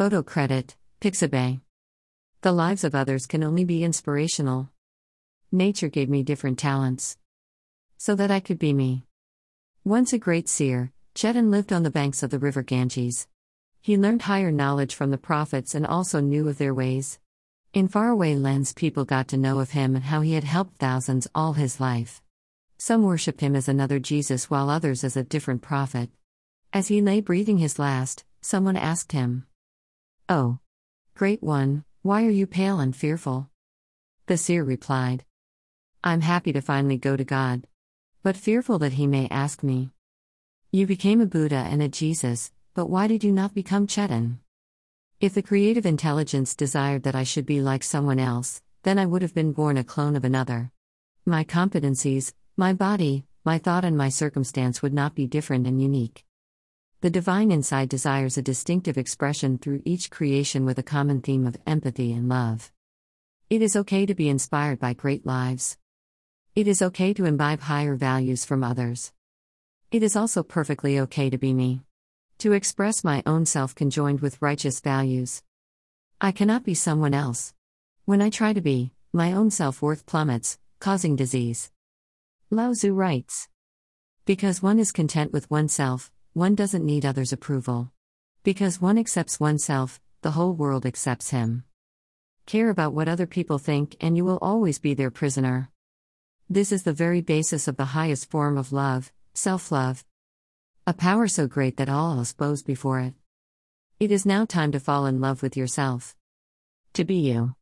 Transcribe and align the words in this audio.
Photo 0.00 0.22
credit 0.22 0.76
Pixabay. 1.02 1.60
The 2.40 2.52
lives 2.52 2.84
of 2.84 2.94
others 2.94 3.26
can 3.26 3.44
only 3.44 3.66
be 3.66 3.84
inspirational. 3.84 4.70
Nature 5.52 5.90
gave 5.90 6.08
me 6.08 6.22
different 6.22 6.58
talents. 6.58 7.18
So 7.98 8.14
that 8.14 8.30
I 8.30 8.40
could 8.40 8.58
be 8.58 8.72
me. 8.72 9.04
Once 9.84 10.14
a 10.14 10.18
great 10.18 10.48
seer, 10.48 10.90
Chetan 11.14 11.50
lived 11.50 11.70
on 11.70 11.82
the 11.82 11.90
banks 11.90 12.22
of 12.22 12.30
the 12.30 12.38
river 12.38 12.62
Ganges. 12.62 13.28
He 13.82 13.98
learned 13.98 14.22
higher 14.22 14.50
knowledge 14.50 14.94
from 14.94 15.10
the 15.10 15.18
prophets 15.18 15.74
and 15.74 15.86
also 15.86 16.18
knew 16.18 16.48
of 16.48 16.56
their 16.56 16.72
ways. 16.72 17.18
In 17.74 17.86
faraway 17.86 18.36
lands, 18.36 18.72
people 18.72 19.04
got 19.04 19.28
to 19.28 19.36
know 19.36 19.58
of 19.58 19.72
him 19.72 19.94
and 19.94 20.04
how 20.04 20.22
he 20.22 20.32
had 20.32 20.44
helped 20.44 20.78
thousands 20.78 21.28
all 21.34 21.52
his 21.52 21.78
life. 21.78 22.22
Some 22.78 23.02
worshipped 23.02 23.42
him 23.42 23.54
as 23.54 23.68
another 23.68 23.98
Jesus, 23.98 24.48
while 24.48 24.70
others 24.70 25.04
as 25.04 25.18
a 25.18 25.24
different 25.24 25.60
prophet. 25.60 26.08
As 26.72 26.88
he 26.88 27.02
lay 27.02 27.20
breathing 27.20 27.58
his 27.58 27.78
last, 27.78 28.24
someone 28.40 28.78
asked 28.78 29.12
him, 29.12 29.44
Oh, 30.32 30.60
great 31.16 31.42
one, 31.42 31.82
why 32.02 32.24
are 32.24 32.30
you 32.30 32.46
pale 32.46 32.78
and 32.78 32.94
fearful? 32.94 33.50
The 34.26 34.36
seer 34.36 34.62
replied, 34.62 35.24
I'm 36.04 36.20
happy 36.20 36.52
to 36.52 36.60
finally 36.60 36.98
go 36.98 37.16
to 37.16 37.24
God. 37.24 37.66
But 38.22 38.36
fearful 38.36 38.78
that 38.78 38.92
he 38.92 39.08
may 39.08 39.26
ask 39.28 39.64
me. 39.64 39.90
You 40.70 40.86
became 40.86 41.20
a 41.20 41.26
Buddha 41.26 41.66
and 41.68 41.82
a 41.82 41.88
Jesus, 41.88 42.52
but 42.74 42.88
why 42.88 43.08
did 43.08 43.24
you 43.24 43.32
not 43.32 43.54
become 43.54 43.88
Chetan? 43.88 44.38
If 45.20 45.34
the 45.34 45.42
creative 45.42 45.84
intelligence 45.84 46.54
desired 46.54 47.02
that 47.02 47.16
I 47.16 47.24
should 47.24 47.44
be 47.44 47.60
like 47.60 47.82
someone 47.82 48.20
else, 48.20 48.62
then 48.84 49.00
I 49.00 49.06
would 49.06 49.22
have 49.22 49.34
been 49.34 49.50
born 49.50 49.78
a 49.78 49.82
clone 49.82 50.14
of 50.14 50.24
another. 50.24 50.70
My 51.26 51.42
competencies, 51.42 52.34
my 52.56 52.72
body, 52.72 53.24
my 53.44 53.58
thought, 53.58 53.84
and 53.84 53.98
my 53.98 54.10
circumstance 54.10 54.80
would 54.80 54.94
not 54.94 55.16
be 55.16 55.26
different 55.26 55.66
and 55.66 55.82
unique. 55.82 56.24
The 57.02 57.08
divine 57.08 57.50
inside 57.50 57.88
desires 57.88 58.36
a 58.36 58.42
distinctive 58.42 58.98
expression 58.98 59.56
through 59.56 59.80
each 59.86 60.10
creation 60.10 60.66
with 60.66 60.78
a 60.78 60.82
common 60.82 61.22
theme 61.22 61.46
of 61.46 61.56
empathy 61.66 62.12
and 62.12 62.28
love. 62.28 62.70
It 63.48 63.62
is 63.62 63.74
okay 63.74 64.04
to 64.04 64.14
be 64.14 64.28
inspired 64.28 64.78
by 64.78 64.92
great 64.92 65.24
lives. 65.24 65.78
It 66.54 66.68
is 66.68 66.82
okay 66.82 67.14
to 67.14 67.24
imbibe 67.24 67.62
higher 67.62 67.94
values 67.94 68.44
from 68.44 68.62
others. 68.62 69.14
It 69.90 70.02
is 70.02 70.14
also 70.14 70.42
perfectly 70.42 71.00
okay 71.00 71.30
to 71.30 71.38
be 71.38 71.54
me. 71.54 71.80
To 72.40 72.52
express 72.52 73.02
my 73.02 73.22
own 73.24 73.46
self 73.46 73.74
conjoined 73.74 74.20
with 74.20 74.42
righteous 74.42 74.80
values. 74.80 75.42
I 76.20 76.32
cannot 76.32 76.64
be 76.64 76.74
someone 76.74 77.14
else. 77.14 77.54
When 78.04 78.20
I 78.20 78.28
try 78.28 78.52
to 78.52 78.60
be, 78.60 78.92
my 79.10 79.32
own 79.32 79.50
self 79.50 79.80
worth 79.80 80.04
plummets, 80.04 80.58
causing 80.80 81.16
disease. 81.16 81.70
Lao 82.50 82.74
Tzu 82.74 82.92
writes 82.92 83.48
Because 84.26 84.62
one 84.62 84.78
is 84.78 84.92
content 84.92 85.32
with 85.32 85.50
oneself, 85.50 86.12
one 86.32 86.54
doesn't 86.54 86.86
need 86.86 87.04
others' 87.04 87.32
approval. 87.32 87.90
Because 88.44 88.80
one 88.80 88.98
accepts 88.98 89.40
oneself, 89.40 90.00
the 90.22 90.30
whole 90.30 90.52
world 90.52 90.86
accepts 90.86 91.30
him. 91.30 91.64
Care 92.46 92.70
about 92.70 92.92
what 92.92 93.08
other 93.08 93.26
people 93.26 93.58
think, 93.58 93.96
and 94.00 94.16
you 94.16 94.24
will 94.24 94.38
always 94.40 94.78
be 94.78 94.94
their 94.94 95.10
prisoner. 95.10 95.70
This 96.48 96.70
is 96.72 96.84
the 96.84 96.92
very 96.92 97.20
basis 97.20 97.66
of 97.66 97.76
the 97.76 97.96
highest 97.96 98.30
form 98.30 98.56
of 98.56 98.72
love, 98.72 99.12
self 99.34 99.72
love. 99.72 100.04
A 100.86 100.94
power 100.94 101.26
so 101.26 101.46
great 101.46 101.76
that 101.76 101.88
all 101.88 102.18
else 102.18 102.32
bows 102.32 102.62
before 102.62 103.00
it. 103.00 103.14
It 103.98 104.10
is 104.10 104.24
now 104.24 104.44
time 104.44 104.72
to 104.72 104.80
fall 104.80 105.06
in 105.06 105.20
love 105.20 105.42
with 105.42 105.56
yourself. 105.56 106.16
To 106.94 107.04
be 107.04 107.16
you. 107.16 107.54